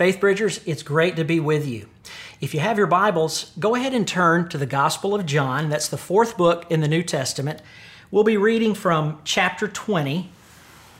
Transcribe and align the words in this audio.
Faith 0.00 0.18
Bridgers, 0.18 0.60
it's 0.64 0.82
great 0.82 1.16
to 1.16 1.24
be 1.24 1.40
with 1.40 1.68
you. 1.68 1.86
If 2.40 2.54
you 2.54 2.60
have 2.60 2.78
your 2.78 2.86
Bibles, 2.86 3.52
go 3.58 3.74
ahead 3.74 3.92
and 3.92 4.08
turn 4.08 4.48
to 4.48 4.56
the 4.56 4.64
Gospel 4.64 5.14
of 5.14 5.26
John. 5.26 5.68
That's 5.68 5.88
the 5.88 5.98
fourth 5.98 6.38
book 6.38 6.64
in 6.70 6.80
the 6.80 6.88
New 6.88 7.02
Testament. 7.02 7.60
We'll 8.10 8.24
be 8.24 8.38
reading 8.38 8.74
from 8.74 9.20
chapter 9.24 9.68
20, 9.68 10.32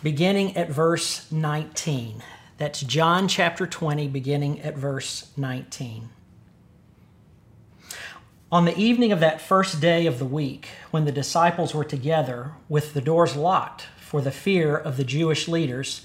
beginning 0.02 0.54
at 0.54 0.68
verse 0.68 1.32
19. 1.32 2.22
That's 2.58 2.82
John 2.82 3.26
chapter 3.26 3.66
20, 3.66 4.06
beginning 4.08 4.60
at 4.60 4.76
verse 4.76 5.30
19. 5.34 6.10
On 8.52 8.66
the 8.66 8.76
evening 8.76 9.12
of 9.12 9.20
that 9.20 9.40
first 9.40 9.80
day 9.80 10.04
of 10.04 10.18
the 10.18 10.26
week, 10.26 10.68
when 10.90 11.06
the 11.06 11.10
disciples 11.10 11.74
were 11.74 11.84
together 11.84 12.52
with 12.68 12.92
the 12.92 13.00
doors 13.00 13.34
locked 13.34 13.86
for 13.98 14.20
the 14.20 14.30
fear 14.30 14.76
of 14.76 14.98
the 14.98 15.04
Jewish 15.04 15.48
leaders, 15.48 16.04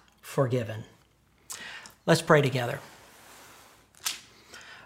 forgiven. 0.21 0.83
Let's 2.05 2.21
pray 2.21 2.41
together. 2.41 2.79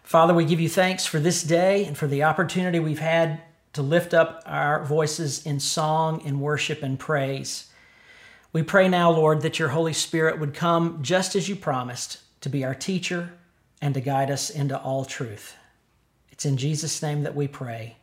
Father, 0.04 0.34
we 0.34 0.46
give 0.46 0.60
you 0.60 0.70
thanks 0.70 1.06
for 1.06 1.20
this 1.20 1.44
day 1.44 1.86
and 1.86 1.98
for 1.98 2.08
the 2.08 2.24
opportunity 2.24 2.80
we've 2.80 3.00
had 3.00 3.42
to 3.74 3.82
lift 3.82 4.14
up 4.14 4.42
our 4.46 4.84
voices 4.86 5.46
in 5.46 5.60
song 5.60 6.22
and 6.26 6.40
worship 6.40 6.82
and 6.82 6.98
praise. 6.98 7.68
We 8.54 8.64
pray 8.64 8.88
now, 8.88 9.12
Lord, 9.12 9.42
that 9.42 9.60
your 9.60 9.70
Holy 9.70 9.92
Spirit 9.92 10.40
would 10.40 10.54
come 10.54 11.00
just 11.02 11.36
as 11.36 11.50
you 11.50 11.56
promised 11.56 12.20
to 12.42 12.50
be 12.50 12.64
our 12.64 12.76
teacher 12.76 13.34
and 13.82 13.94
to 13.94 14.00
guide 14.00 14.32
us 14.32 14.50
into 14.50 14.80
all 14.80 15.04
truth. 15.04 15.56
It's 16.32 16.46
in 16.46 16.56
Jesus' 16.56 17.02
name 17.02 17.24
that 17.24 17.36
we 17.36 17.48
pray. 17.48 17.98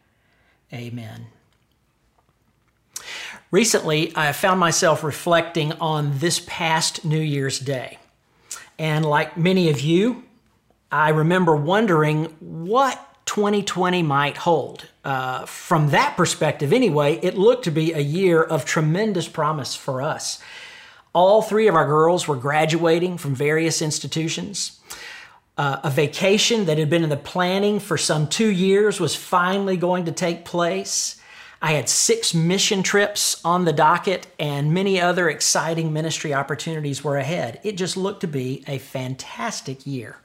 Amen. 0.73 1.27
Recently, 3.53 4.17
I 4.17 4.33
found 4.33 4.59
myself 4.59 5.05
reflecting 5.05 5.73
on 5.73 6.19
this 6.21 6.41
past 6.47 7.05
New 7.05 7.21
Year's 7.21 7.59
Day. 7.59 7.99
And 8.79 9.05
like 9.05 9.37
many 9.37 9.69
of 9.69 9.79
you, 9.79 10.25
I 10.91 11.11
remember 11.11 11.55
wondering 11.55 12.35
what 12.41 12.99
2020 13.27 14.03
might 14.05 14.39
hold. 14.39 14.89
Uh, 15.05 15.45
from 15.45 15.91
that 15.91 16.17
perspective, 16.17 16.73
anyway, 16.73 17.21
it 17.23 17.37
looked 17.37 17.65
to 17.65 17.71
be 17.71 17.93
a 17.93 18.01
year 18.01 18.43
of 18.43 18.65
tremendous 18.65 19.29
promise 19.29 19.77
for 19.77 20.01
us. 20.01 20.43
All 21.15 21.43
three 21.43 21.69
of 21.69 21.75
our 21.75 21.87
girls 21.87 22.27
were 22.27 22.37
graduating 22.37 23.19
from 23.19 23.35
various 23.35 23.83
institutions. 23.83 24.81
Uh, 25.59 25.79
a 25.85 25.91
vacation 25.91 26.65
that 26.65 26.79
had 26.79 26.89
been 26.89 27.05
in 27.05 27.11
the 27.11 27.19
planning 27.19 27.81
for 27.81 27.99
some 27.99 28.29
two 28.29 28.51
years 28.51 28.99
was 28.99 29.15
finally 29.15 29.77
going 29.77 30.07
to 30.07 30.13
take 30.13 30.47
place. 30.47 31.22
I 31.65 31.75
had 31.75 31.89
six 31.89 32.35
mission 32.35 32.83
trips 32.83 33.41
on 33.45 33.65
the 33.65 33.73
docket, 33.73 34.27
and 34.37 34.75
many 34.75 35.01
other 35.01 35.31
exciting 35.31 35.93
ministry 35.93 36.35
opportunities 36.35 37.05
were 37.05 37.17
ahead. 37.17 37.61
It 37.63 37.77
just 37.77 37.97
looked 37.97 38.23
to 38.23 38.27
be 38.27 38.65
a 38.67 38.79
fantastic 38.79 39.87
year. 39.87 40.17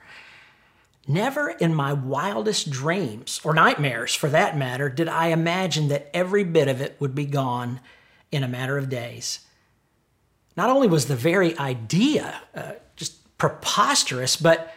Never 1.08 1.52
in 1.52 1.76
my 1.76 1.94
wildest 1.94 2.72
dreams, 2.72 3.40
or 3.44 3.54
nightmares 3.54 4.16
for 4.16 4.30
that 4.30 4.58
matter, 4.58 4.90
did 4.90 5.08
I 5.08 5.28
imagine 5.28 5.90
that 5.90 6.10
every 6.12 6.44
bit 6.44 6.68
of 6.68 6.82
it 6.82 6.96
would 7.00 7.14
be 7.14 7.26
gone 7.26 7.82
in 8.32 8.44
a 8.44 8.48
matter 8.48 8.80
of 8.80 8.90
days. 8.90 9.42
Not 10.58 10.72
only 10.72 10.88
was 10.88 11.06
the 11.06 11.16
very 11.16 11.56
idea 11.60 12.42
uh, 12.56 12.72
just 12.96 13.38
preposterous, 13.38 14.36
but 14.36 14.74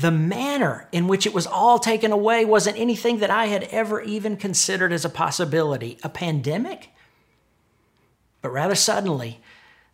the 0.00 0.10
manner 0.10 0.88
in 0.92 1.08
which 1.08 1.26
it 1.26 1.34
was 1.34 1.46
all 1.46 1.78
taken 1.78 2.12
away 2.12 2.44
wasn't 2.44 2.78
anything 2.78 3.18
that 3.18 3.30
I 3.30 3.46
had 3.46 3.64
ever 3.64 4.00
even 4.00 4.36
considered 4.36 4.92
as 4.92 5.04
a 5.04 5.10
possibility. 5.10 5.98
A 6.02 6.08
pandemic? 6.08 6.90
But 8.40 8.50
rather 8.50 8.74
suddenly, 8.74 9.40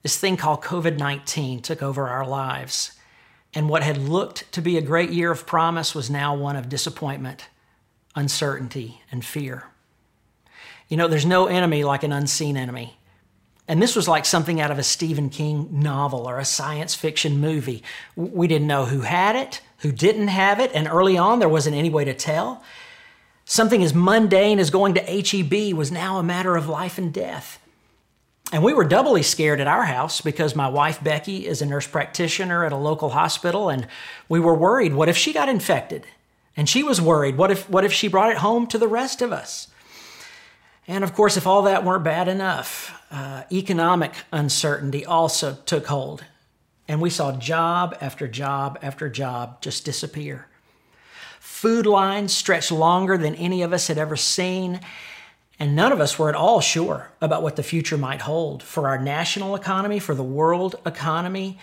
this 0.03 0.19
thing 0.19 0.37
called 0.37 0.63
COVID 0.63 0.99
19 0.99 1.63
took 1.63 1.83
over 1.83 2.09
our 2.09 2.27
lives. 2.27 2.93
And 3.55 3.69
what 3.69 3.83
had 3.83 3.97
looked 3.97 4.51
to 4.53 4.61
be 4.61 4.77
a 4.77 4.83
great 4.83 5.11
year 5.11 5.31
of 5.31 5.47
promise 5.47 5.95
was 5.95 6.11
now 6.11 6.35
one 6.35 6.57
of 6.57 6.69
disappointment, 6.69 7.49
uncertainty, 8.15 9.01
and 9.11 9.25
fear. 9.25 9.65
You 10.89 10.97
know, 10.97 11.09
there's 11.09 11.27
no 11.27 11.47
enemy 11.47 11.83
like 11.83 12.03
an 12.03 12.13
unseen 12.13 12.57
enemy. 12.57 12.99
And 13.69 13.83
this 13.83 13.97
was 13.97 14.07
like 14.07 14.25
something 14.25 14.61
out 14.61 14.71
of 14.71 14.79
a 14.79 14.85
Stephen 14.85 15.29
King 15.29 15.69
novel 15.73 16.29
or 16.29 16.39
a 16.39 16.45
science 16.45 16.95
fiction 16.95 17.39
movie. 17.39 17.83
We 18.15 18.47
didn't 18.47 18.69
know 18.69 18.85
who 18.85 19.01
had 19.01 19.35
it, 19.35 19.61
who 19.79 19.91
didn't 19.91 20.29
have 20.29 20.61
it, 20.61 20.71
and 20.73 20.87
early 20.87 21.19
on 21.19 21.41
there 21.41 21.49
wasn't 21.49 21.77
any 21.77 21.91
way 21.91 22.05
to 22.05 22.15
tell. 22.15 22.63
Something 23.45 23.83
as 23.83 23.95
mundane 23.95 24.59
as 24.59 24.71
going 24.71 24.95
to 24.95 25.01
HEB 25.01 25.77
was 25.77 25.91
now 25.91 26.19
a 26.19 26.23
matter 26.23 26.57
of 26.57 26.69
life 26.69 26.99
and 26.99 27.13
death. 27.13 27.61
And 28.53 28.63
we 28.63 28.73
were 28.73 28.85
doubly 28.85 29.23
scared 29.23 29.61
at 29.61 29.67
our 29.67 29.85
house 29.85 30.21
because 30.21 30.55
my 30.55 30.69
wife 30.69 31.03
Becky 31.03 31.47
is 31.47 31.61
a 31.61 31.67
nurse 31.67 31.87
practitioner 31.87 32.65
at 32.65 32.73
a 32.73 32.77
local 32.77 33.11
hospital, 33.11 33.69
and 33.69 33.89
we 34.29 34.39
were 34.39 34.55
worried 34.55 34.95
what 34.95 35.09
if 35.09 35.17
she 35.17 35.33
got 35.33 35.49
infected? 35.49 36.07
And 36.57 36.69
she 36.69 36.85
was 36.85 37.01
worried 37.01 37.37
what 37.37 37.51
if, 37.51 37.69
what 37.69 37.85
if 37.85 37.93
she 37.93 38.07
brought 38.07 38.31
it 38.31 38.39
home 38.39 38.69
to 38.69 38.79
the 38.79 38.89
rest 38.89 39.21
of 39.21 39.33
us? 39.33 39.69
And 40.89 41.03
of 41.03 41.15
course, 41.15 41.37
if 41.37 41.47
all 41.47 41.63
that 41.63 41.85
weren't 41.85 42.05
bad 42.05 42.29
enough, 42.29 43.03
uh, 43.11 43.43
economic 43.51 44.13
uncertainty 44.33 45.05
also 45.05 45.55
took 45.67 45.87
hold. 45.87 46.25
And 46.89 47.01
we 47.01 47.11
saw 47.11 47.33
job 47.33 47.97
after 48.01 48.29
job 48.29 48.79
after 48.83 49.09
job 49.09 49.61
just 49.61 49.85
disappear. 49.85 50.47
Food 51.41 51.87
lines 51.87 52.33
stretched 52.33 52.71
longer 52.71 53.19
than 53.19 53.35
any 53.35 53.63
of 53.63 53.73
us 53.73 53.89
had 53.89 53.99
ever 53.99 54.17
seen. 54.17 54.81
And 55.59 55.75
none 55.75 55.91
of 55.91 56.01
us 56.01 56.19
were 56.19 56.29
at 56.29 56.35
all 56.35 56.61
sure 56.61 57.11
about 57.21 57.43
what 57.43 57.57
the 57.57 57.63
future 57.63 57.97
might 57.97 58.21
hold 58.21 58.63
for 58.63 58.89
our 58.89 58.99
national 58.99 59.55
economy, 59.55 59.99
for 59.99 60.15
the 60.15 60.23
world 60.23 60.77
economy. 60.85 61.59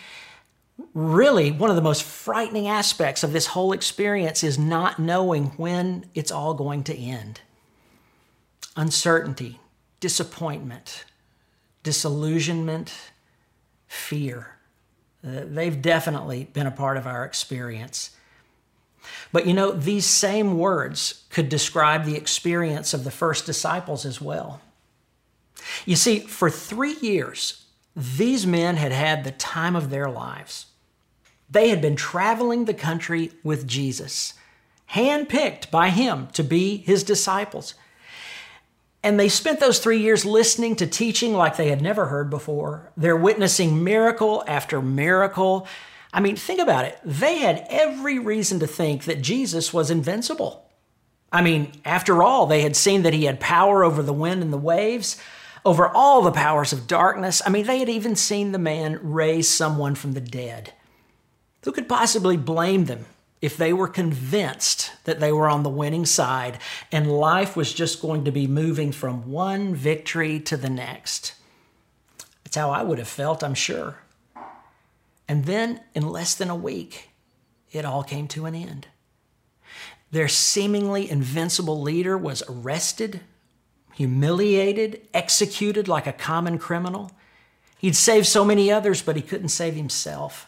Really, 0.96 1.52
one 1.52 1.70
of 1.70 1.76
the 1.76 1.82
most 1.82 2.04
frightening 2.04 2.68
aspects 2.68 3.24
of 3.24 3.32
this 3.32 3.48
whole 3.48 3.72
experience 3.72 4.44
is 4.44 4.58
not 4.58 4.98
knowing 4.98 5.48
when 5.58 6.06
it's 6.16 6.32
all 6.32 6.56
going 6.56 6.84
to 6.86 6.98
end. 6.98 7.42
Uncertainty, 8.76 9.60
disappointment, 10.00 11.06
disillusionment, 11.84 12.94
fear. 13.88 14.56
Uh, 15.26 15.42
they've 15.46 15.82
definitely 15.82 16.50
been 16.54 16.68
a 16.68 16.72
part 16.72 16.98
of 16.98 17.08
our 17.08 17.24
experience. 17.24 18.12
But 19.32 19.46
you 19.46 19.54
know, 19.54 19.72
these 19.72 20.06
same 20.06 20.58
words 20.58 21.24
could 21.30 21.50
describe 21.50 22.06
the 22.06 22.16
experience 22.16 22.94
of 22.94 23.04
the 23.04 23.12
first 23.12 23.46
disciples 23.46 24.06
as 24.06 24.20
well. 24.22 24.62
You 25.86 25.96
see, 25.96 26.20
for 26.20 26.50
three 26.50 26.96
years, 27.02 27.66
these 27.96 28.46
men 28.46 28.76
had 28.78 28.92
had 28.92 29.24
the 29.24 29.32
time 29.32 29.76
of 29.76 29.90
their 29.90 30.10
lives. 30.10 30.68
They 31.50 31.70
had 31.70 31.82
been 31.82 31.96
traveling 31.96 32.66
the 32.66 32.74
country 32.74 33.32
with 33.44 33.68
Jesus, 33.68 34.34
handpicked 34.92 35.70
by 35.70 35.90
him 35.90 36.28
to 36.34 36.44
be 36.44 36.78
his 36.78 37.04
disciples. 37.04 37.76
And 39.04 39.20
they 39.20 39.28
spent 39.28 39.60
those 39.60 39.80
three 39.80 40.00
years 40.00 40.24
listening 40.24 40.78
to 40.78 40.88
teaching 40.88 41.34
like 41.34 41.58
they 41.58 41.70
had 41.70 41.82
never 41.82 42.06
heard 42.06 42.30
before. 42.30 42.90
They're 42.96 43.18
witnessing 43.18 43.84
miracle 43.84 44.44
after 44.48 44.82
miracle. 44.82 45.68
I 46.14 46.22
mean, 46.22 46.38
think 46.38 46.62
about 46.62 46.86
it. 46.86 46.98
They 47.04 47.40
had 47.40 47.66
every 47.70 48.18
reason 48.18 48.60
to 48.60 48.68
think 48.68 49.04
that 49.04 49.22
Jesus 49.22 49.74
was 49.74 49.92
invincible. 49.92 50.66
I 51.34 51.42
mean, 51.42 51.74
after 51.84 52.24
all, 52.24 52.46
they 52.46 52.62
had 52.62 52.78
seen 52.78 53.02
that 53.02 53.14
he 53.14 53.26
had 53.26 53.42
power 53.42 53.84
over 53.84 54.02
the 54.02 54.14
wind 54.14 54.42
and 54.42 54.54
the 54.54 54.58
waves, 54.58 55.20
over 55.66 55.90
all 55.90 56.22
the 56.22 56.32
powers 56.32 56.72
of 56.72 56.88
darkness. 56.88 57.42
I 57.46 57.50
mean, 57.50 57.66
they 57.66 57.80
had 57.80 57.90
even 57.90 58.16
seen 58.16 58.52
the 58.52 58.60
man 58.60 59.00
raise 59.02 59.50
someone 59.50 59.96
from 59.96 60.14
the 60.14 60.22
dead. 60.22 60.74
Who 61.64 61.72
could 61.72 61.90
possibly 61.90 62.38
blame 62.38 62.86
them 62.86 63.06
if 63.44 63.58
they 63.58 63.74
were 63.74 63.90
convinced 63.90 64.90
that 65.04 65.20
they 65.20 65.30
were 65.30 65.50
on 65.50 65.64
the 65.64 65.70
winning 65.70 66.06
side 66.06 66.58
and 66.94 67.12
life 67.12 67.58
was 67.58 67.74
just 67.74 68.02
going 68.02 68.24
to 68.24 68.32
be 68.32 68.48
moving 68.48 68.90
from 68.90 69.30
one 69.30 69.76
victory 69.76 70.40
to 70.40 70.56
the 70.56 70.70
next. 70.70 71.34
That's 72.46 72.56
how 72.56 72.70
I 72.70 72.84
would 72.84 73.00
have 73.00 73.08
felt, 73.10 73.44
I'm 73.44 73.54
sure. 73.54 73.98
And 75.28 75.44
then, 75.44 75.82
in 75.94 76.08
less 76.08 76.36
than 76.36 76.50
a 76.50 76.56
week, 76.56 77.10
it 77.74 77.84
all 77.84 78.02
came 78.02 78.30
to 78.30 78.46
an 78.46 78.56
end. 78.56 78.88
Their 80.10 80.30
seemingly 80.30 81.12
invincible 81.12 81.82
leader 81.82 82.18
was 82.18 82.44
arrested, 82.48 83.20
humiliated, 83.94 85.06
executed 85.14 85.90
like 85.90 86.08
a 86.08 86.14
common 86.14 86.58
criminal. 86.60 87.12
He'd 87.78 87.98
saved 87.98 88.28
so 88.28 88.46
many 88.46 88.72
others, 88.72 89.02
but 89.02 89.18
he 89.18 89.22
couldn't 89.22 89.50
save 89.50 89.74
himself. 89.74 90.48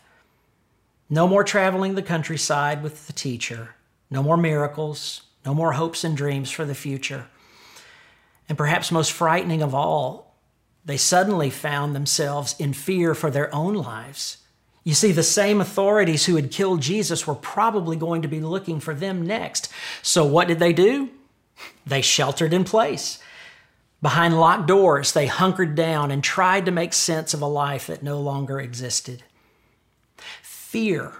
No 1.10 1.28
more 1.28 1.44
traveling 1.44 1.96
the 1.96 2.02
countryside 2.02 2.82
with 2.82 3.08
the 3.08 3.14
teacher. 3.14 3.76
No 4.10 4.24
more 4.24 4.38
miracles. 4.38 5.22
No 5.46 5.54
more 5.54 5.74
hopes 5.74 6.04
and 6.04 6.18
dreams 6.18 6.50
for 6.50 6.66
the 6.66 6.76
future. 6.76 7.28
And 8.50 8.58
perhaps 8.58 8.92
most 8.92 9.12
frightening 9.12 9.62
of 9.62 9.76
all, 9.76 10.36
they 10.84 10.98
suddenly 10.98 11.50
found 11.50 11.96
themselves 11.96 12.56
in 12.60 12.74
fear 12.74 13.16
for 13.16 13.30
their 13.32 13.54
own 13.54 13.74
lives. 13.74 14.38
You 14.84 14.94
see, 14.94 15.12
the 15.12 15.24
same 15.24 15.62
authorities 15.62 16.26
who 16.26 16.36
had 16.36 16.52
killed 16.52 16.82
Jesus 16.82 17.26
were 17.26 17.36
probably 17.36 17.98
going 17.98 18.22
to 18.22 18.28
be 18.28 18.40
looking 18.40 18.80
for 18.80 18.94
them 18.94 19.26
next. 19.26 19.70
So, 20.04 20.24
what 20.26 20.48
did 20.48 20.60
they 20.60 20.74
do? 20.74 21.10
They 21.88 22.02
sheltered 22.02 22.54
in 22.54 22.64
place. 22.64 23.18
Behind 24.02 24.40
locked 24.40 24.68
doors, 24.68 25.14
they 25.14 25.26
hunkered 25.26 25.74
down 25.74 26.12
and 26.12 26.24
tried 26.24 26.66
to 26.66 26.72
make 26.72 26.94
sense 26.94 27.34
of 27.34 27.42
a 27.42 27.48
life 27.48 27.88
that 27.88 28.04
no 28.04 28.20
longer 28.20 28.60
existed. 28.60 29.24
Fear 30.76 31.14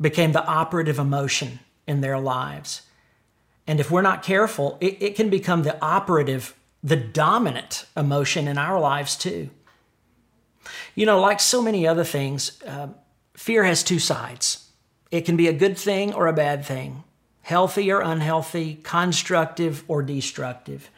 became 0.00 0.30
the 0.30 0.46
operative 0.46 1.00
emotion 1.00 1.58
in 1.84 2.00
their 2.00 2.16
lives. 2.16 2.82
And 3.66 3.80
if 3.80 3.90
we're 3.90 4.02
not 4.02 4.22
careful, 4.22 4.78
it, 4.80 5.02
it 5.02 5.16
can 5.16 5.28
become 5.28 5.64
the 5.64 5.76
operative, 5.84 6.54
the 6.84 6.94
dominant 6.94 7.86
emotion 7.96 8.46
in 8.46 8.56
our 8.56 8.78
lives 8.78 9.16
too. 9.16 9.50
You 10.94 11.06
know, 11.06 11.20
like 11.20 11.40
so 11.40 11.60
many 11.60 11.88
other 11.88 12.04
things, 12.04 12.62
uh, 12.62 12.90
fear 13.34 13.64
has 13.64 13.82
two 13.82 13.98
sides. 13.98 14.70
It 15.10 15.22
can 15.22 15.36
be 15.36 15.48
a 15.48 15.52
good 15.52 15.76
thing 15.76 16.14
or 16.14 16.28
a 16.28 16.32
bad 16.32 16.64
thing, 16.64 17.02
healthy 17.42 17.90
or 17.90 18.02
unhealthy, 18.02 18.78
constructive 18.84 19.82
or 19.88 20.04
destructive. 20.04 20.88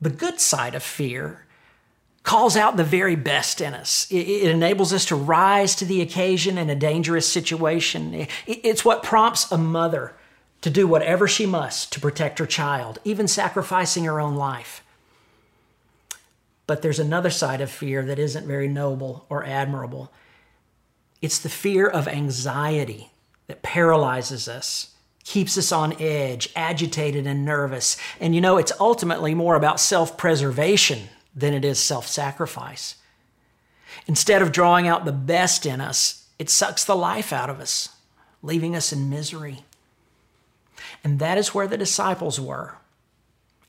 The 0.00 0.08
good 0.08 0.40
side 0.40 0.74
of 0.74 0.82
fear 0.82 1.45
calls 2.26 2.56
out 2.56 2.76
the 2.76 2.84
very 2.84 3.14
best 3.14 3.60
in 3.60 3.72
us. 3.72 4.08
It, 4.10 4.50
enables 4.50 4.92
us 4.92 5.04
to 5.06 5.16
rise 5.16 5.76
to 5.76 5.84
the 5.84 6.02
occasion 6.02 6.58
in 6.58 6.68
a 6.68 6.74
dangerous 6.74 7.30
situation. 7.30 8.12
It, 8.12 8.30
it's 8.46 8.84
what 8.84 9.04
prompts 9.04 9.50
a 9.52 9.56
mother 9.56 10.12
to 10.60 10.68
do 10.68 10.88
whatever 10.88 11.28
she 11.28 11.46
must 11.46 11.92
to 11.92 12.00
protect 12.00 12.40
her 12.40 12.46
child, 12.46 12.98
even 13.04 13.28
sacrificing 13.28 14.04
her 14.04 14.20
own 14.20 14.34
life. 14.34 14.82
But 16.66 16.82
there's 16.82 16.98
another 16.98 17.30
side 17.30 17.60
of 17.60 17.70
fear 17.70 18.04
that 18.04 18.18
isn't 18.18 18.44
very 18.44 18.66
noble 18.66 19.24
or 19.28 19.44
admirable. 19.44 20.12
It's 21.22 21.38
the 21.38 21.48
fear 21.48 21.86
of 21.86 22.08
anxiety 22.08 23.12
that 23.46 23.62
paralyzes 23.62 24.48
us, 24.48 24.96
keeps 25.22 25.56
us 25.56 25.70
on 25.70 25.94
edge, 26.02 26.48
agitated, 26.56 27.24
and 27.24 27.44
nervous. 27.44 27.96
And 28.18 28.34
you 28.34 28.40
know, 28.40 28.56
it's 28.56 28.72
ultimately 28.80 29.32
more 29.32 29.54
about 29.54 29.78
self 29.78 30.18
preservation 30.18 31.08
than 31.36 31.52
it 31.52 31.64
is 31.64 31.78
self 31.78 32.08
sacrifice. 32.08 32.96
Instead 34.06 34.42
of 34.42 34.52
drawing 34.52 34.88
out 34.88 35.04
the 35.04 35.12
best 35.12 35.66
in 35.66 35.80
us, 35.80 36.26
it 36.38 36.50
sucks 36.50 36.84
the 36.84 36.96
life 36.96 37.32
out 37.32 37.50
of 37.50 37.60
us, 37.60 37.90
leaving 38.42 38.74
us 38.74 38.92
in 38.92 39.10
misery. 39.10 39.64
And 41.04 41.18
that 41.18 41.38
is 41.38 41.54
where 41.54 41.68
the 41.68 41.78
disciples 41.78 42.40
were. 42.40 42.76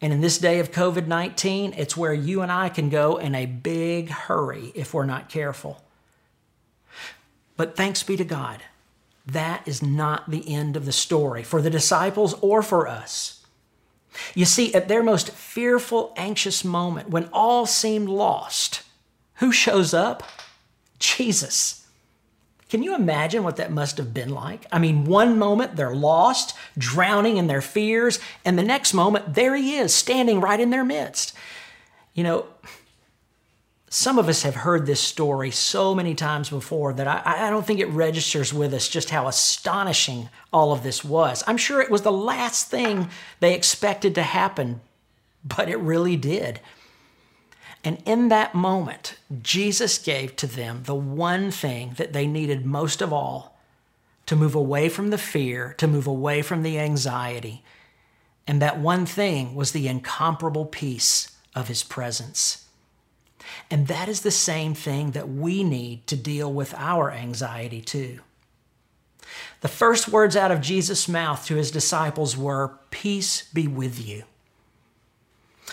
And 0.02 0.14
in 0.14 0.22
this 0.22 0.38
day 0.38 0.60
of 0.60 0.72
COVID 0.72 1.08
19, 1.08 1.74
it's 1.74 1.98
where 1.98 2.14
you 2.14 2.42
and 2.42 2.52
I 2.52 2.70
can 2.70 2.90
go 2.90 3.18
in 3.18 3.36
a 3.36 3.46
big 3.46 4.10
hurry 4.10 4.72
if 4.76 4.94
we're 4.94 5.06
not 5.06 5.30
careful. 5.30 5.84
But 7.56 7.76
thanks 7.76 8.04
be 8.04 8.16
to 8.18 8.24
God, 8.24 8.62
that 9.26 9.68
is 9.68 9.82
not 9.82 10.30
the 10.30 10.48
end 10.54 10.78
of 10.78 10.86
the 10.86 10.92
story 10.92 11.44
for 11.44 11.62
the 11.62 11.72
disciples 11.72 12.36
or 12.36 12.62
for 12.62 12.88
us. 12.88 13.37
You 14.36 14.46
see, 14.46 14.74
at 14.74 14.88
their 14.88 15.04
most 15.04 15.32
fearful, 15.32 16.14
anxious 16.16 16.64
moment, 16.64 17.10
when 17.10 17.30
all 17.34 17.66
seemed 17.66 18.10
lost, 18.10 18.84
who 19.36 19.52
shows 19.52 19.94
up? 19.94 20.24
Jesus. 21.00 21.86
Can 22.70 22.84
you 22.84 22.96
imagine 22.96 23.44
what 23.44 23.56
that 23.58 23.72
must 23.72 23.98
have 23.98 24.14
been 24.14 24.30
like? 24.30 24.66
I 24.72 24.80
mean, 24.80 25.06
one 25.06 25.40
moment 25.40 25.76
they're 25.76 25.96
lost, 25.96 26.54
drowning 26.78 27.38
in 27.38 27.48
their 27.48 27.62
fears, 27.62 28.20
and 28.44 28.60
the 28.60 28.64
next 28.64 28.94
moment, 28.94 29.36
there 29.36 29.56
he 29.56 29.78
is, 29.78 29.94
standing 29.94 30.42
right 30.42 30.60
in 30.60 30.70
their 30.70 30.84
midst. 30.84 31.34
You 32.14 32.24
know, 32.24 32.46
some 33.90 34.20
of 34.20 34.28
us 34.28 34.44
have 34.44 34.56
heard 34.56 34.86
this 34.86 35.00
story 35.00 35.50
so 35.50 35.96
many 35.96 36.14
times 36.14 36.50
before 36.50 36.92
that 36.94 37.08
I, 37.08 37.48
I, 37.48 37.50
don't 37.50 37.66
think 37.66 37.80
it 37.80 37.88
registers 37.88 38.54
with 38.54 38.74
us 38.74 38.90
just 38.90 39.12
how 39.12 39.28
astonishing 39.28 40.28
all 40.52 40.74
of 40.74 40.84
this 40.84 41.06
was. 41.06 41.42
I'm 41.48 41.58
sure 41.58 41.82
it 41.82 41.90
was 41.90 42.02
the 42.02 42.12
last 42.12 42.70
thing 42.70 43.10
they 43.40 43.54
expected 43.56 44.14
to 44.16 44.24
happen, 44.24 44.82
but 45.44 45.70
it 45.70 45.78
really 45.78 46.18
did. 46.18 46.60
And 47.82 48.02
in 48.06 48.28
that 48.28 48.54
moment, 48.54 49.18
Jesus 49.42 49.98
gave 49.98 50.36
to 50.38 50.48
them 50.48 50.84
the 50.84 50.96
one 50.96 51.50
thing 51.50 51.94
that 51.96 52.12
they 52.12 52.28
needed 52.28 52.66
most 52.66 53.02
of 53.02 53.14
all 53.14 53.58
to 54.26 54.36
move 54.36 54.56
away 54.56 54.90
from 54.90 55.12
the 55.12 55.18
fear, 55.18 55.74
to 55.78 55.88
move 55.88 56.08
away 56.08 56.42
from 56.42 56.64
the 56.64 56.78
anxiety. 56.78 57.64
And 58.46 58.62
that 58.62 58.80
one 58.80 59.06
thing 59.06 59.56
was 59.56 59.72
the 59.72 59.88
incomparable 59.88 60.66
peace 60.66 61.38
of 61.56 61.70
his 61.70 61.84
presence. 61.84 62.67
And 63.70 63.88
that 63.88 64.10
is 64.10 64.22
the 64.22 64.32
same 64.32 64.74
thing 64.74 65.12
that 65.12 65.30
we 65.30 65.64
need 65.64 66.08
to 66.08 66.16
deal 66.16 66.52
with 66.52 66.74
our 66.76 67.12
anxiety 67.12 67.82
too. 67.82 68.20
The 69.62 69.68
first 69.68 70.08
words 70.08 70.36
out 70.36 70.52
of 70.52 70.62
Jesus' 70.62 71.08
mouth 71.08 71.46
to 71.48 71.56
his 71.56 71.72
disciples 71.72 72.38
were, 72.38 72.80
Peace 72.90 73.50
be 73.54 73.68
with 73.68 74.06
you. 74.06 74.24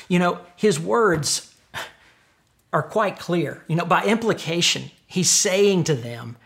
You 0.09 0.19
know, 0.19 0.41
his 0.56 0.81
words 0.81 1.55
are 2.73 2.82
quite 2.82 3.19
clear. 3.19 3.65
You 3.69 3.77
know, 3.77 3.85
by 3.85 4.05
implication, 4.05 4.91
he's 5.06 5.31
saying 5.31 5.85
to 5.85 5.94
them, 5.94 6.37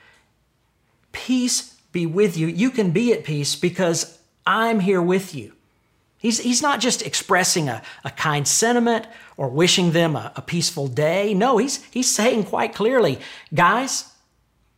Peace 1.13 1.75
be 1.93 2.07
with 2.07 2.37
you. 2.37 2.47
You 2.47 2.71
can 2.71 2.91
be 2.91 3.13
at 3.13 3.25
peace 3.25 3.57
because 3.57 4.19
I'm 4.47 4.81
here 4.81 5.03
with 5.03 5.35
you. 5.35 5.53
He's, 6.19 6.41
he's 6.41 6.61
not 6.61 6.81
just 6.81 7.03
expressing 7.03 7.69
a, 7.69 7.83
a 8.05 8.11
kind 8.11 8.47
sentiment 8.47 9.07
or 9.37 9.49
wishing 9.49 9.93
them 9.93 10.17
a, 10.17 10.33
a 10.35 10.43
peaceful 10.43 10.89
day. 10.89 11.33
No, 11.33 11.59
he's, 11.59 11.83
he's 11.85 12.13
saying 12.13 12.45
quite 12.45 12.75
clearly, 12.75 13.21
guys, 13.55 14.13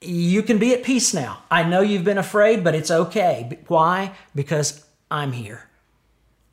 you 0.02 0.42
can 0.42 0.58
be 0.58 0.74
at 0.74 0.82
peace 0.82 1.14
now. 1.14 1.42
I 1.50 1.62
know 1.62 1.80
you've 1.80 2.04
been 2.04 2.18
afraid, 2.18 2.62
but 2.62 2.74
it's 2.74 2.90
okay. 2.90 3.58
Why? 3.68 4.12
Because 4.34 4.84
I'm 5.10 5.32
here. 5.32 5.68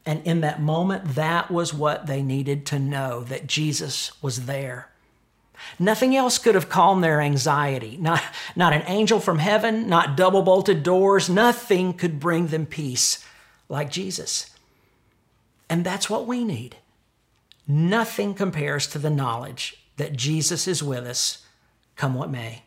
And 0.06 0.26
in 0.26 0.42
that 0.42 0.62
moment, 0.62 1.16
that 1.16 1.52
was 1.52 1.74
what 1.74 2.08
they 2.08 2.24
needed 2.24 2.66
to 2.68 2.80
know 2.80 3.24
that 3.24 3.46
Jesus 3.46 4.22
was 4.22 4.46
there. 4.46 4.90
Nothing 5.80 6.16
else 6.16 6.38
could 6.38 6.56
have 6.56 6.70
calmed 6.70 7.04
their 7.04 7.20
anxiety. 7.20 7.98
Not, 8.00 8.24
not 8.56 8.72
an 8.72 8.84
angel 8.88 9.20
from 9.20 9.40
heaven, 9.40 9.90
not 9.90 10.16
double 10.16 10.44
bolted 10.44 10.84
doors. 10.84 11.30
Nothing 11.30 11.94
could 11.94 12.22
bring 12.22 12.48
them 12.48 12.66
peace 12.66 13.26
like 13.68 13.92
Jesus. 13.92 14.52
And 15.70 15.86
that's 15.86 16.10
what 16.10 16.28
we 16.28 16.44
need. 16.44 16.78
Nothing 17.68 18.34
compares 18.34 18.88
to 18.88 19.00
the 19.00 19.10
knowledge 19.10 19.84
that 19.98 20.16
Jesus 20.16 20.68
is 20.68 20.82
with 20.82 21.06
us, 21.06 21.46
come 21.96 22.14
what 22.14 22.30
may. 22.30 22.64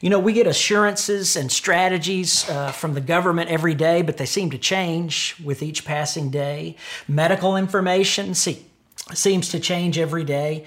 You 0.00 0.08
know, 0.08 0.18
we 0.18 0.32
get 0.32 0.46
assurances 0.46 1.36
and 1.36 1.52
strategies 1.52 2.48
uh, 2.48 2.72
from 2.72 2.94
the 2.94 3.00
government 3.00 3.50
every 3.50 3.74
day, 3.74 4.02
but 4.02 4.16
they 4.16 4.26
seem 4.26 4.50
to 4.50 4.58
change 4.58 5.36
with 5.44 5.62
each 5.62 5.84
passing 5.84 6.30
day. 6.30 6.76
Medical 7.06 7.56
information 7.56 8.34
see, 8.34 8.64
seems 9.12 9.50
to 9.50 9.60
change 9.60 9.98
every 9.98 10.24
day. 10.24 10.64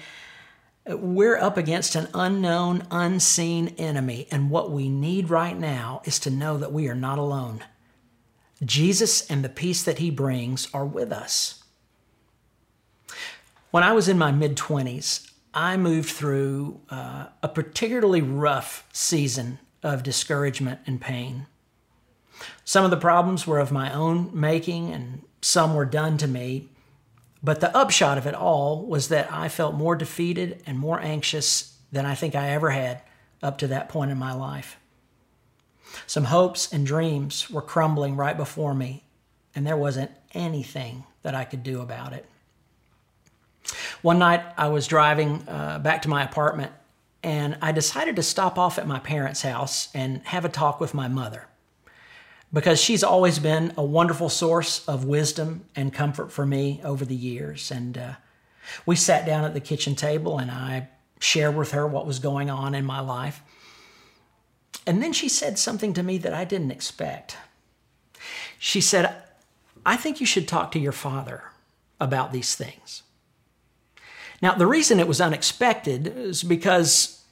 We're 0.86 1.38
up 1.38 1.56
against 1.56 1.96
an 1.96 2.06
unknown, 2.14 2.86
unseen 2.92 3.74
enemy, 3.76 4.28
and 4.30 4.50
what 4.50 4.70
we 4.70 4.88
need 4.88 5.30
right 5.30 5.58
now 5.58 6.00
is 6.04 6.20
to 6.20 6.30
know 6.30 6.56
that 6.58 6.72
we 6.72 6.88
are 6.88 6.94
not 6.94 7.18
alone. 7.18 7.64
Jesus 8.64 9.28
and 9.30 9.44
the 9.44 9.48
peace 9.48 9.82
that 9.82 9.98
he 9.98 10.10
brings 10.10 10.68
are 10.72 10.86
with 10.86 11.12
us. 11.12 11.62
When 13.70 13.82
I 13.82 13.92
was 13.92 14.08
in 14.08 14.16
my 14.16 14.32
mid 14.32 14.56
20s, 14.56 15.30
I 15.52 15.76
moved 15.76 16.10
through 16.10 16.80
uh, 16.90 17.26
a 17.42 17.48
particularly 17.48 18.22
rough 18.22 18.86
season 18.92 19.58
of 19.82 20.02
discouragement 20.02 20.80
and 20.86 21.00
pain. 21.00 21.46
Some 22.64 22.84
of 22.84 22.90
the 22.90 22.96
problems 22.96 23.46
were 23.46 23.58
of 23.58 23.72
my 23.72 23.92
own 23.92 24.30
making, 24.38 24.92
and 24.92 25.22
some 25.40 25.74
were 25.74 25.84
done 25.84 26.18
to 26.18 26.26
me. 26.26 26.68
But 27.42 27.60
the 27.60 27.74
upshot 27.76 28.18
of 28.18 28.26
it 28.26 28.34
all 28.34 28.84
was 28.84 29.08
that 29.08 29.32
I 29.32 29.48
felt 29.48 29.74
more 29.74 29.94
defeated 29.94 30.62
and 30.66 30.78
more 30.78 31.00
anxious 31.00 31.78
than 31.92 32.04
I 32.04 32.14
think 32.14 32.34
I 32.34 32.50
ever 32.50 32.70
had 32.70 33.02
up 33.42 33.58
to 33.58 33.66
that 33.68 33.88
point 33.88 34.10
in 34.10 34.18
my 34.18 34.32
life. 34.32 34.78
Some 36.06 36.24
hopes 36.24 36.72
and 36.72 36.86
dreams 36.86 37.50
were 37.50 37.62
crumbling 37.62 38.16
right 38.16 38.36
before 38.36 38.74
me, 38.74 39.04
and 39.54 39.66
there 39.66 39.76
wasn't 39.76 40.10
anything 40.34 41.04
that 41.22 41.34
I 41.34 41.44
could 41.44 41.62
do 41.62 41.80
about 41.80 42.12
it. 42.12 42.26
One 44.02 44.18
night 44.18 44.42
I 44.56 44.68
was 44.68 44.86
driving 44.86 45.46
uh, 45.48 45.78
back 45.78 46.02
to 46.02 46.08
my 46.08 46.22
apartment, 46.22 46.72
and 47.22 47.58
I 47.60 47.72
decided 47.72 48.16
to 48.16 48.22
stop 48.22 48.58
off 48.58 48.78
at 48.78 48.86
my 48.86 48.98
parents' 48.98 49.42
house 49.42 49.88
and 49.94 50.22
have 50.26 50.44
a 50.44 50.48
talk 50.48 50.80
with 50.80 50.94
my 50.94 51.08
mother. 51.08 51.48
Because 52.52 52.80
she's 52.80 53.02
always 53.02 53.40
been 53.40 53.72
a 53.76 53.84
wonderful 53.84 54.28
source 54.28 54.86
of 54.86 55.04
wisdom 55.04 55.64
and 55.74 55.92
comfort 55.92 56.30
for 56.30 56.46
me 56.46 56.80
over 56.84 57.04
the 57.04 57.16
years. 57.16 57.72
And 57.72 57.98
uh, 57.98 58.12
we 58.86 58.94
sat 58.94 59.26
down 59.26 59.44
at 59.44 59.54
the 59.54 59.60
kitchen 59.60 59.96
table 59.96 60.38
and 60.38 60.50
I 60.50 60.88
shared 61.18 61.56
with 61.56 61.72
her 61.72 61.86
what 61.86 62.06
was 62.06 62.20
going 62.20 62.48
on 62.48 62.74
in 62.74 62.84
my 62.84 63.00
life. 63.00 63.42
And 64.86 65.02
then 65.02 65.12
she 65.12 65.28
said 65.28 65.58
something 65.58 65.92
to 65.94 66.02
me 66.02 66.18
that 66.18 66.32
I 66.32 66.44
didn't 66.44 66.70
expect. 66.70 67.36
She 68.58 68.80
said, 68.80 69.14
I 69.84 69.96
think 69.96 70.20
you 70.20 70.26
should 70.26 70.48
talk 70.48 70.70
to 70.72 70.78
your 70.78 70.92
father 70.92 71.44
about 72.00 72.32
these 72.32 72.54
things. 72.54 73.02
Now, 74.40 74.54
the 74.54 74.66
reason 74.66 75.00
it 75.00 75.08
was 75.08 75.20
unexpected 75.20 76.06
is 76.06 76.42
because 76.42 77.22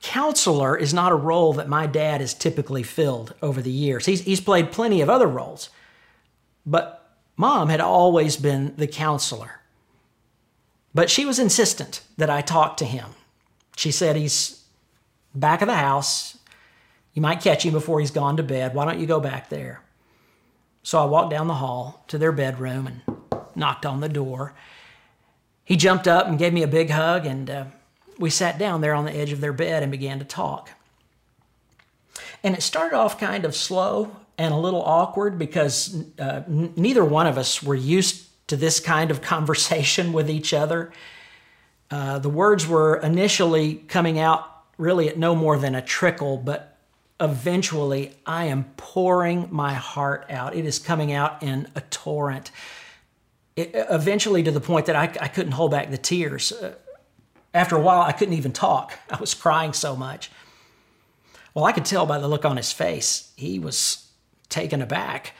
counselor 0.00 0.76
is 0.76 0.92
not 0.92 1.12
a 1.12 1.16
role 1.16 1.52
that 1.54 1.68
my 1.68 1.86
dad 1.86 2.20
has 2.20 2.34
typically 2.34 2.82
filled 2.82 3.34
over 3.40 3.62
the 3.62 3.70
years. 3.70 4.06
He's, 4.06 4.22
he's 4.22 4.40
played 4.40 4.72
plenty 4.72 5.00
of 5.00 5.08
other 5.08 5.28
roles, 5.28 5.70
but 6.66 7.14
mom 7.36 7.68
had 7.68 7.80
always 7.80 8.36
been 8.36 8.74
the 8.76 8.88
counselor. 8.88 9.60
But 10.94 11.08
she 11.08 11.24
was 11.24 11.38
insistent 11.38 12.02
that 12.16 12.28
I 12.28 12.40
talk 12.40 12.76
to 12.78 12.84
him. 12.84 13.10
She 13.76 13.90
said 13.90 14.16
he's 14.16 14.64
back 15.34 15.62
of 15.62 15.68
the 15.68 15.74
house. 15.74 16.36
You 17.12 17.22
might 17.22 17.42
catch 17.42 17.64
him 17.64 17.72
before 17.72 18.00
he's 18.00 18.10
gone 18.10 18.36
to 18.38 18.42
bed. 18.42 18.74
Why 18.74 18.84
don't 18.84 19.00
you 19.00 19.06
go 19.06 19.20
back 19.20 19.48
there? 19.48 19.82
So 20.82 21.00
I 21.00 21.04
walked 21.04 21.30
down 21.30 21.46
the 21.46 21.54
hall 21.54 22.04
to 22.08 22.18
their 22.18 22.32
bedroom 22.32 22.86
and 22.86 23.42
knocked 23.54 23.86
on 23.86 24.00
the 24.00 24.08
door. 24.08 24.54
He 25.64 25.76
jumped 25.76 26.08
up 26.08 26.26
and 26.26 26.38
gave 26.38 26.52
me 26.52 26.62
a 26.62 26.68
big 26.68 26.90
hug, 26.90 27.24
and 27.24 27.48
uh, 27.48 27.64
we 28.18 28.30
sat 28.30 28.58
down 28.58 28.80
there 28.80 28.94
on 28.94 29.04
the 29.04 29.14
edge 29.14 29.32
of 29.32 29.40
their 29.40 29.52
bed 29.52 29.82
and 29.82 29.92
began 29.92 30.18
to 30.18 30.24
talk. 30.24 30.70
And 32.42 32.54
it 32.56 32.62
started 32.62 32.96
off 32.96 33.20
kind 33.20 33.44
of 33.44 33.54
slow 33.54 34.16
and 34.36 34.52
a 34.52 34.56
little 34.56 34.82
awkward 34.82 35.38
because 35.38 36.04
uh, 36.18 36.42
n- 36.48 36.72
neither 36.76 37.04
one 37.04 37.26
of 37.26 37.38
us 37.38 37.62
were 37.62 37.74
used 37.74 38.28
to 38.48 38.56
this 38.56 38.80
kind 38.80 39.10
of 39.10 39.22
conversation 39.22 40.12
with 40.12 40.28
each 40.28 40.52
other. 40.52 40.92
Uh, 41.90 42.18
the 42.18 42.28
words 42.28 42.66
were 42.66 42.96
initially 42.96 43.74
coming 43.74 44.18
out 44.18 44.48
really 44.78 45.08
at 45.08 45.18
no 45.18 45.36
more 45.36 45.58
than 45.58 45.74
a 45.74 45.82
trickle, 45.82 46.38
but 46.38 46.71
eventually 47.20 48.14
I 48.26 48.46
am 48.46 48.64
pouring 48.76 49.48
my 49.50 49.74
heart 49.74 50.26
out. 50.30 50.54
It 50.54 50.64
is 50.64 50.78
coming 50.78 51.12
out 51.12 51.42
in 51.42 51.68
a 51.74 51.80
torrent. 51.82 52.50
It, 53.56 53.70
eventually, 53.74 54.42
to 54.42 54.50
the 54.50 54.60
point 54.60 54.86
that 54.86 54.96
I, 54.96 55.04
I 55.20 55.28
couldn't 55.28 55.52
hold 55.52 55.70
back 55.70 55.90
the 55.90 55.98
tears. 55.98 56.52
Uh, 56.52 56.74
after 57.54 57.76
a 57.76 57.80
while, 57.80 58.02
I 58.02 58.12
couldn't 58.12 58.34
even 58.34 58.52
talk. 58.52 58.98
I 59.10 59.18
was 59.18 59.34
crying 59.34 59.72
so 59.72 59.94
much. 59.94 60.30
Well, 61.54 61.64
I 61.64 61.72
could 61.72 61.84
tell 61.84 62.06
by 62.06 62.18
the 62.18 62.28
look 62.28 62.44
on 62.44 62.56
his 62.56 62.72
face, 62.72 63.32
he 63.36 63.58
was 63.58 64.08
taken 64.48 64.80
aback. 64.80 65.34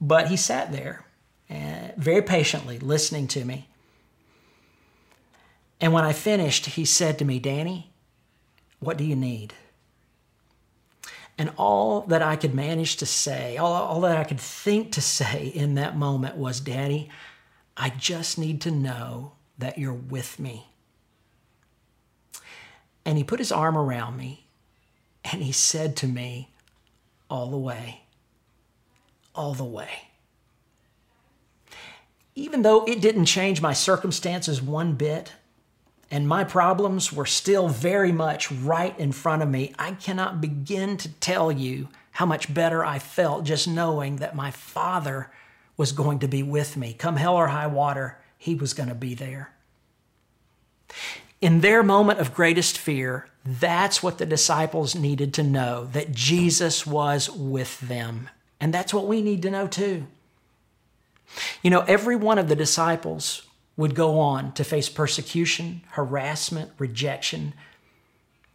But 0.00 0.28
he 0.28 0.36
sat 0.36 0.72
there 0.72 1.04
uh, 1.50 1.88
very 1.96 2.22
patiently 2.22 2.78
listening 2.78 3.26
to 3.28 3.44
me. 3.44 3.68
And 5.80 5.92
when 5.92 6.04
I 6.04 6.12
finished, 6.12 6.66
he 6.66 6.84
said 6.84 7.18
to 7.18 7.24
me, 7.24 7.40
Danny, 7.40 7.92
what 8.78 8.96
do 8.96 9.04
you 9.04 9.16
need? 9.16 9.54
And 11.38 11.50
all 11.56 12.02
that 12.02 12.22
I 12.22 12.36
could 12.36 12.54
manage 12.54 12.96
to 12.96 13.06
say, 13.06 13.56
all, 13.56 13.72
all 13.72 14.00
that 14.02 14.18
I 14.18 14.24
could 14.24 14.40
think 14.40 14.92
to 14.92 15.00
say 15.00 15.46
in 15.46 15.74
that 15.74 15.96
moment 15.96 16.36
was, 16.36 16.60
Daddy, 16.60 17.08
I 17.76 17.90
just 17.90 18.38
need 18.38 18.60
to 18.62 18.70
know 18.70 19.32
that 19.58 19.78
you're 19.78 19.92
with 19.92 20.38
me. 20.38 20.66
And 23.04 23.18
he 23.18 23.24
put 23.24 23.38
his 23.38 23.50
arm 23.50 23.76
around 23.76 24.16
me 24.16 24.46
and 25.24 25.42
he 25.42 25.52
said 25.52 25.96
to 25.96 26.06
me, 26.06 26.50
All 27.30 27.50
the 27.50 27.58
way, 27.58 28.02
all 29.34 29.54
the 29.54 29.64
way. 29.64 30.08
Even 32.34 32.62
though 32.62 32.84
it 32.84 33.00
didn't 33.00 33.26
change 33.26 33.60
my 33.60 33.72
circumstances 33.72 34.62
one 34.62 34.94
bit, 34.94 35.32
and 36.12 36.28
my 36.28 36.44
problems 36.44 37.10
were 37.10 37.24
still 37.24 37.68
very 37.68 38.12
much 38.12 38.52
right 38.52 38.96
in 38.98 39.12
front 39.12 39.42
of 39.42 39.48
me, 39.48 39.72
I 39.78 39.92
cannot 39.92 40.42
begin 40.42 40.98
to 40.98 41.08
tell 41.08 41.50
you 41.50 41.88
how 42.10 42.26
much 42.26 42.52
better 42.52 42.84
I 42.84 42.98
felt 42.98 43.44
just 43.44 43.66
knowing 43.66 44.16
that 44.16 44.36
my 44.36 44.50
Father 44.50 45.30
was 45.78 45.92
going 45.92 46.18
to 46.18 46.28
be 46.28 46.42
with 46.42 46.76
me. 46.76 46.92
Come 46.92 47.16
hell 47.16 47.34
or 47.34 47.48
high 47.48 47.66
water, 47.66 48.18
He 48.36 48.54
was 48.54 48.74
going 48.74 48.90
to 48.90 48.94
be 48.94 49.14
there. 49.14 49.52
In 51.40 51.62
their 51.62 51.82
moment 51.82 52.20
of 52.20 52.34
greatest 52.34 52.76
fear, 52.76 53.26
that's 53.46 54.02
what 54.02 54.18
the 54.18 54.26
disciples 54.26 54.94
needed 54.94 55.32
to 55.34 55.42
know 55.42 55.86
that 55.92 56.12
Jesus 56.12 56.86
was 56.86 57.30
with 57.30 57.80
them. 57.80 58.28
And 58.60 58.72
that's 58.72 58.92
what 58.92 59.08
we 59.08 59.22
need 59.22 59.40
to 59.42 59.50
know 59.50 59.66
too. 59.66 60.06
You 61.62 61.70
know, 61.70 61.80
every 61.88 62.16
one 62.16 62.38
of 62.38 62.48
the 62.48 62.54
disciples 62.54 63.46
would 63.82 63.96
go 63.96 64.20
on 64.20 64.52
to 64.52 64.62
face 64.62 64.88
persecution, 64.88 65.82
harassment, 65.90 66.70
rejection, 66.78 67.52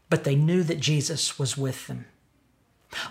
but 0.09 0.23
they 0.23 0.37
knew 0.37 0.63
that 0.63 0.79
Jesus 0.79 1.37
was 1.37 1.57
with 1.57 1.87
them. 1.87 2.05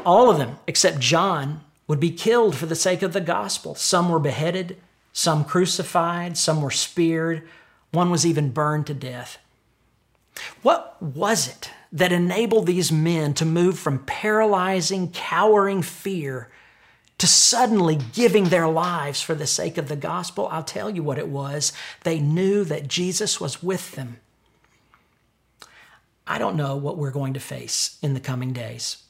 All 0.02 0.30
of 0.30 0.38
them, 0.38 0.56
except 0.66 0.98
John, 0.98 1.60
would 1.86 2.00
be 2.00 2.10
killed 2.10 2.56
for 2.56 2.64
the 2.64 2.74
sake 2.74 3.02
of 3.02 3.12
the 3.12 3.20
gospel. 3.20 3.74
Some 3.74 4.08
were 4.08 4.18
beheaded, 4.18 4.78
some 5.12 5.44
crucified, 5.44 6.38
some 6.38 6.62
were 6.62 6.70
speared, 6.70 7.46
one 7.90 8.08
was 8.10 8.24
even 8.24 8.50
burned 8.50 8.86
to 8.86 8.94
death. 8.94 9.36
What 10.62 10.96
was 11.02 11.46
it 11.46 11.70
that 11.92 12.12
enabled 12.12 12.66
these 12.66 12.90
men 12.90 13.34
to 13.34 13.44
move 13.44 13.78
from 13.78 14.06
paralyzing, 14.06 15.10
cowering 15.10 15.82
fear 15.82 16.48
to 17.18 17.26
suddenly 17.26 17.98
giving 18.12 18.44
their 18.44 18.68
lives 18.68 19.20
for 19.20 19.34
the 19.34 19.46
sake 19.46 19.78
of 19.78 19.88
the 19.88 19.96
gospel? 19.96 20.48
I'll 20.50 20.62
tell 20.62 20.90
you 20.90 21.02
what 21.02 21.18
it 21.18 21.28
was. 21.28 21.72
They 22.04 22.18
knew 22.20 22.64
that 22.64 22.88
Jesus 22.88 23.40
was 23.40 23.62
with 23.62 23.92
them. 23.92 24.18
I 26.26 26.38
don't 26.38 26.56
know 26.56 26.76
what 26.76 26.98
we're 26.98 27.12
going 27.12 27.34
to 27.34 27.40
face 27.40 27.98
in 28.02 28.14
the 28.14 28.20
coming 28.20 28.52
days, 28.52 29.04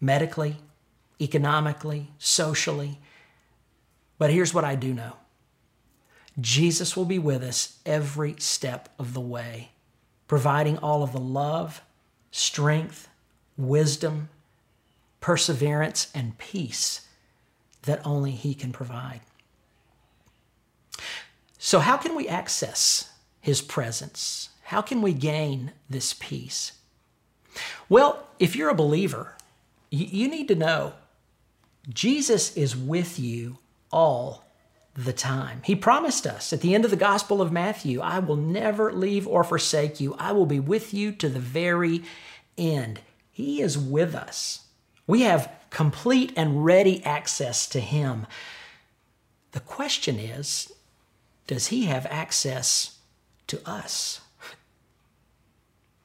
medically, 0.00 0.56
economically, 1.20 2.10
socially. 2.18 2.98
But 4.18 4.30
here's 4.30 4.52
what 4.52 4.64
I 4.64 4.74
do 4.74 4.92
know 4.92 5.14
Jesus 6.40 6.96
will 6.96 7.06
be 7.06 7.18
with 7.18 7.42
us 7.42 7.78
every 7.86 8.34
step 8.38 8.88
of 8.98 9.14
the 9.14 9.20
way 9.20 9.70
providing 10.26 10.78
all 10.78 11.02
of 11.02 11.12
the 11.12 11.20
love, 11.20 11.82
strength, 12.30 13.08
wisdom, 13.56 14.28
perseverance, 15.20 16.10
and 16.14 16.36
peace 16.38 17.06
that 17.86 18.04
only 18.04 18.32
He 18.32 18.54
can 18.54 18.72
provide. 18.72 19.20
So, 21.58 21.78
how 21.78 21.96
can 21.96 22.14
we 22.14 22.28
access 22.28 23.10
His 23.40 23.62
presence? 23.62 24.50
How 24.64 24.82
can 24.82 25.02
we 25.02 25.12
gain 25.12 25.72
this 25.88 26.14
peace? 26.14 26.72
Well, 27.88 28.26
if 28.38 28.56
you're 28.56 28.70
a 28.70 28.74
believer, 28.74 29.36
you 29.90 30.28
need 30.28 30.48
to 30.48 30.54
know 30.54 30.94
Jesus 31.88 32.56
is 32.56 32.76
with 32.76 33.18
you 33.18 33.58
all 33.92 34.44
the 34.94 35.12
time. 35.12 35.60
He 35.64 35.74
promised 35.74 36.26
us 36.26 36.52
at 36.52 36.60
the 36.60 36.74
end 36.74 36.84
of 36.84 36.90
the 36.90 36.96
Gospel 36.96 37.42
of 37.42 37.52
Matthew, 37.52 38.00
I 38.00 38.20
will 38.20 38.36
never 38.36 38.92
leave 38.92 39.26
or 39.26 39.44
forsake 39.44 40.00
you. 40.00 40.14
I 40.18 40.32
will 40.32 40.46
be 40.46 40.60
with 40.60 40.94
you 40.94 41.12
to 41.12 41.28
the 41.28 41.40
very 41.40 42.02
end. 42.56 43.00
He 43.30 43.60
is 43.60 43.76
with 43.76 44.14
us. 44.14 44.66
We 45.06 45.22
have 45.22 45.50
complete 45.74 46.32
and 46.36 46.64
ready 46.64 47.04
access 47.04 47.66
to 47.66 47.80
Him. 47.80 48.26
The 49.52 49.60
question 49.60 50.18
is 50.18 50.72
does 51.46 51.66
He 51.66 51.86
have 51.86 52.06
access 52.06 52.98
to 53.48 53.60
us? 53.68 54.20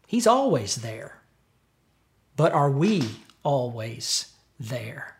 He's 0.08 0.26
always 0.26 0.78
there. 0.78 1.22
But 2.36 2.52
are 2.52 2.72
we 2.72 3.10
always 3.44 4.34
there? 4.60 5.18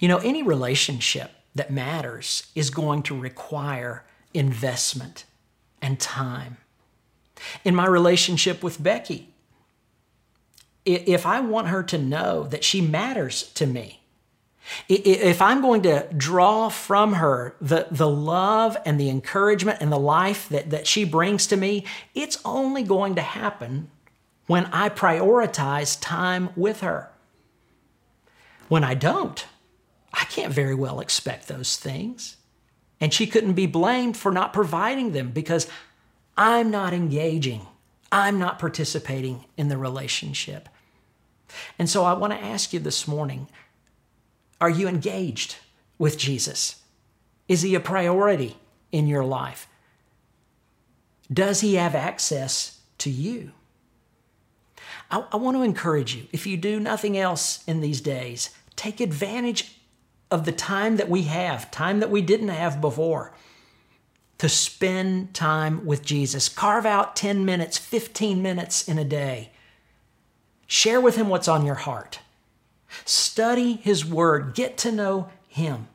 You 0.00 0.08
know, 0.08 0.18
any 0.18 0.42
relationship 0.42 1.30
that 1.54 1.70
matters 1.70 2.50
is 2.56 2.70
going 2.70 3.02
to 3.04 3.18
require 3.18 4.04
investment 4.34 5.24
and 5.80 6.00
time. 6.00 6.56
In 7.64 7.74
my 7.74 7.86
relationship 7.86 8.64
with 8.64 8.82
Becky, 8.82 9.32
if 10.94 11.26
I 11.26 11.40
want 11.40 11.68
her 11.68 11.82
to 11.84 11.98
know 11.98 12.44
that 12.44 12.64
she 12.64 12.80
matters 12.80 13.44
to 13.54 13.66
me, 13.66 14.00
if 14.88 15.40
I'm 15.40 15.60
going 15.60 15.82
to 15.82 16.06
draw 16.16 16.68
from 16.68 17.14
her 17.14 17.56
the, 17.60 17.86
the 17.90 18.08
love 18.08 18.76
and 18.84 19.00
the 19.00 19.08
encouragement 19.08 19.78
and 19.80 19.90
the 19.90 19.98
life 19.98 20.48
that, 20.50 20.70
that 20.70 20.86
she 20.86 21.04
brings 21.04 21.46
to 21.48 21.56
me, 21.56 21.84
it's 22.14 22.38
only 22.44 22.82
going 22.82 23.14
to 23.14 23.22
happen 23.22 23.90
when 24.46 24.66
I 24.66 24.88
prioritize 24.88 25.98
time 26.00 26.50
with 26.54 26.80
her. 26.80 27.10
When 28.68 28.84
I 28.84 28.94
don't, 28.94 29.46
I 30.12 30.24
can't 30.24 30.52
very 30.52 30.74
well 30.74 31.00
expect 31.00 31.48
those 31.48 31.76
things. 31.76 32.36
And 33.00 33.14
she 33.14 33.26
couldn't 33.26 33.54
be 33.54 33.66
blamed 33.66 34.16
for 34.16 34.32
not 34.32 34.52
providing 34.52 35.12
them 35.12 35.30
because 35.30 35.68
I'm 36.36 36.70
not 36.70 36.92
engaging. 36.92 37.66
I'm 38.10 38.38
not 38.38 38.58
participating 38.58 39.44
in 39.56 39.68
the 39.68 39.78
relationship. 39.78 40.68
And 41.78 41.88
so 41.88 42.04
I 42.04 42.12
want 42.12 42.32
to 42.32 42.42
ask 42.42 42.72
you 42.72 42.80
this 42.80 43.08
morning 43.08 43.48
are 44.60 44.70
you 44.70 44.88
engaged 44.88 45.56
with 45.98 46.18
Jesus? 46.18 46.82
Is 47.46 47.62
he 47.62 47.74
a 47.74 47.80
priority 47.80 48.56
in 48.90 49.06
your 49.06 49.24
life? 49.24 49.68
Does 51.32 51.60
he 51.60 51.74
have 51.74 51.94
access 51.94 52.80
to 52.98 53.10
you? 53.10 53.52
I, 55.10 55.24
I 55.32 55.36
want 55.36 55.56
to 55.56 55.62
encourage 55.62 56.14
you, 56.14 56.26
if 56.32 56.46
you 56.46 56.56
do 56.56 56.80
nothing 56.80 57.16
else 57.16 57.64
in 57.66 57.80
these 57.80 58.00
days, 58.00 58.50
take 58.76 59.00
advantage 59.00 59.78
of 60.30 60.44
the 60.44 60.52
time 60.52 60.96
that 60.96 61.08
we 61.08 61.22
have, 61.22 61.70
time 61.70 62.00
that 62.00 62.10
we 62.10 62.20
didn't 62.20 62.48
have 62.48 62.80
before, 62.80 63.32
to 64.38 64.48
spend 64.48 65.34
time 65.34 65.84
with 65.84 66.04
Jesus. 66.04 66.48
Carve 66.48 66.86
out 66.86 67.16
10 67.16 67.44
minutes, 67.44 67.78
15 67.78 68.40
minutes 68.42 68.86
in 68.86 68.98
a 68.98 69.04
day. 69.04 69.50
Share 70.68 71.00
with 71.00 71.16
Him 71.16 71.28
what's 71.28 71.48
on 71.48 71.66
your 71.66 71.74
heart. 71.74 72.20
Study 73.04 73.72
His 73.72 74.04
Word. 74.04 74.54
Get 74.54 74.78
to 74.78 74.92
know 74.92 75.30
Him 75.48 75.88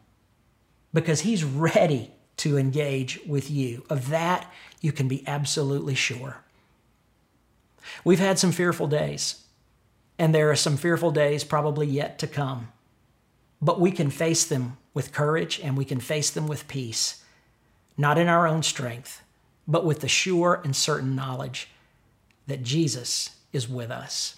because 0.93 1.21
He's 1.21 1.43
ready 1.43 2.11
to 2.37 2.57
engage 2.57 3.19
with 3.25 3.49
you. 3.49 3.85
Of 3.89 4.09
that, 4.09 4.51
you 4.81 4.91
can 4.91 5.07
be 5.07 5.25
absolutely 5.27 5.95
sure. 5.95 6.37
We've 8.03 8.19
had 8.19 8.39
some 8.39 8.51
fearful 8.51 8.87
days, 8.87 9.43
and 10.17 10.33
there 10.33 10.49
are 10.49 10.55
some 10.55 10.75
fearful 10.75 11.11
days 11.11 11.43
probably 11.43 11.87
yet 11.87 12.17
to 12.19 12.27
come. 12.27 12.69
But 13.61 13.79
we 13.79 13.91
can 13.91 14.09
face 14.09 14.43
them 14.43 14.77
with 14.93 15.13
courage 15.13 15.59
and 15.63 15.77
we 15.77 15.85
can 15.85 15.99
face 15.99 16.31
them 16.31 16.47
with 16.47 16.67
peace, 16.67 17.23
not 17.97 18.17
in 18.17 18.27
our 18.27 18.47
own 18.47 18.63
strength, 18.63 19.21
but 19.67 19.85
with 19.85 20.01
the 20.01 20.07
sure 20.07 20.61
and 20.63 20.75
certain 20.75 21.15
knowledge 21.15 21.69
that 22.47 22.63
Jesus 22.63 23.37
is 23.51 23.69
with 23.69 23.91
us. 23.91 24.37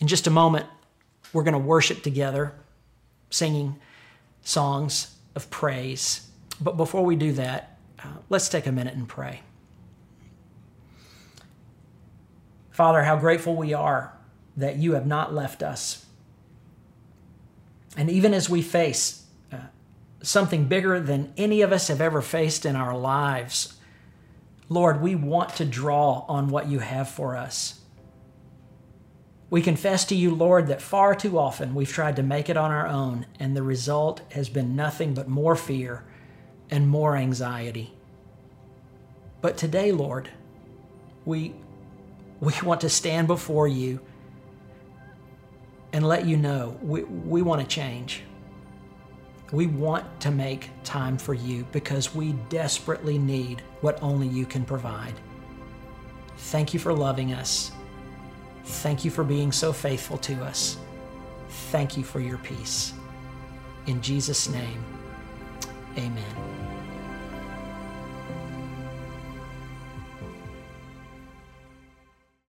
In 0.00 0.06
just 0.06 0.26
a 0.26 0.30
moment, 0.30 0.66
we're 1.32 1.42
going 1.42 1.52
to 1.52 1.58
worship 1.58 2.02
together, 2.02 2.54
singing 3.30 3.76
songs 4.42 5.16
of 5.34 5.50
praise. 5.50 6.28
But 6.60 6.76
before 6.76 7.04
we 7.04 7.16
do 7.16 7.32
that, 7.32 7.78
uh, 8.02 8.08
let's 8.28 8.48
take 8.48 8.66
a 8.66 8.72
minute 8.72 8.94
and 8.94 9.08
pray. 9.08 9.40
Father, 12.70 13.02
how 13.02 13.16
grateful 13.16 13.56
we 13.56 13.72
are 13.72 14.12
that 14.56 14.76
you 14.76 14.94
have 14.94 15.06
not 15.06 15.32
left 15.34 15.62
us. 15.62 16.06
And 17.96 18.10
even 18.10 18.34
as 18.34 18.50
we 18.50 18.62
face 18.62 19.24
uh, 19.52 19.58
something 20.22 20.66
bigger 20.66 20.98
than 21.00 21.32
any 21.36 21.62
of 21.62 21.72
us 21.72 21.88
have 21.88 22.00
ever 22.00 22.20
faced 22.20 22.66
in 22.66 22.74
our 22.76 22.96
lives, 22.96 23.74
Lord, 24.68 25.00
we 25.00 25.14
want 25.14 25.50
to 25.56 25.64
draw 25.64 26.24
on 26.28 26.48
what 26.48 26.68
you 26.68 26.80
have 26.80 27.08
for 27.08 27.36
us. 27.36 27.80
We 29.54 29.62
confess 29.62 30.04
to 30.06 30.16
you, 30.16 30.34
Lord, 30.34 30.66
that 30.66 30.82
far 30.82 31.14
too 31.14 31.38
often 31.38 31.76
we've 31.76 31.88
tried 31.88 32.16
to 32.16 32.24
make 32.24 32.48
it 32.48 32.56
on 32.56 32.72
our 32.72 32.88
own, 32.88 33.24
and 33.38 33.56
the 33.56 33.62
result 33.62 34.20
has 34.32 34.48
been 34.48 34.74
nothing 34.74 35.14
but 35.14 35.28
more 35.28 35.54
fear 35.54 36.02
and 36.70 36.88
more 36.88 37.16
anxiety. 37.16 37.94
But 39.40 39.56
today, 39.56 39.92
Lord, 39.92 40.28
we 41.24 41.54
we 42.40 42.52
want 42.64 42.80
to 42.80 42.88
stand 42.88 43.28
before 43.28 43.68
you 43.68 44.00
and 45.92 46.04
let 46.04 46.26
you 46.26 46.36
know 46.36 46.76
we, 46.82 47.04
we 47.04 47.40
want 47.40 47.60
to 47.60 47.66
change. 47.68 48.24
We 49.52 49.68
want 49.68 50.20
to 50.22 50.32
make 50.32 50.68
time 50.82 51.16
for 51.16 51.32
you 51.32 51.64
because 51.70 52.12
we 52.12 52.32
desperately 52.48 53.18
need 53.18 53.62
what 53.82 54.02
only 54.02 54.26
you 54.26 54.46
can 54.46 54.64
provide. 54.64 55.14
Thank 56.38 56.74
you 56.74 56.80
for 56.80 56.92
loving 56.92 57.34
us. 57.34 57.70
Thank 58.64 59.04
you 59.04 59.10
for 59.10 59.24
being 59.24 59.52
so 59.52 59.72
faithful 59.72 60.18
to 60.18 60.42
us. 60.44 60.78
Thank 61.70 61.96
you 61.96 62.04
for 62.04 62.20
your 62.20 62.38
peace. 62.38 62.92
In 63.86 64.00
Jesus' 64.00 64.48
name, 64.48 64.84
amen. 65.96 66.63